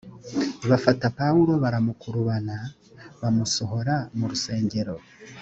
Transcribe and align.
bafata 0.69 1.05
pawulo 1.19 1.53
baramukurubana 1.63 2.55
bamusohora 3.21 3.95
mu 4.17 4.25
rusengero 4.31 4.93